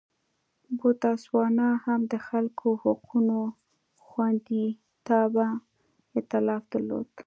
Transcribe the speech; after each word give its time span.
بوتسوانا 0.77 1.69
هم 1.85 2.01
د 2.11 2.13
خلکو 2.27 2.67
حقونو 2.83 3.39
خوندیتابه 4.05 5.47
اېتلاف 6.17 6.63
درلود. 6.71 7.07